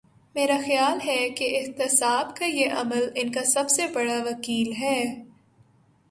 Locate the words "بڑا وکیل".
3.93-4.73